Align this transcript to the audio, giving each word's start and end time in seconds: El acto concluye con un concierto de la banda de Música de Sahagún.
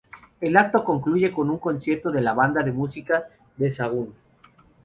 El 0.39 0.57
acto 0.57 0.83
concluye 0.83 1.31
con 1.31 1.51
un 1.51 1.59
concierto 1.59 2.09
de 2.11 2.23
la 2.23 2.33
banda 2.33 2.63
de 2.63 2.71
Música 2.71 3.27
de 3.55 3.71
Sahagún. 3.71 4.15